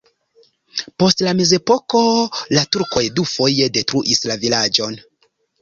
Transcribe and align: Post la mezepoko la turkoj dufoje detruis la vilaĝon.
Post 1.03 1.21
la 1.27 1.33
mezepoko 1.41 2.01
la 2.57 2.65
turkoj 2.77 3.05
dufoje 3.21 3.71
detruis 3.79 4.27
la 4.33 4.43
vilaĝon. 4.47 4.99